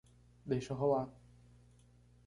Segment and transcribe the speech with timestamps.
[0.53, 1.05] Deixa rolar.